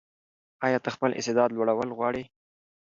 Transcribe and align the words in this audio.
ایا 0.65 0.79
ته 0.83 0.89
خپل 0.95 1.09
استعداد 1.19 1.49
لوړول 1.53 1.89
غواړې؟ 1.97 2.23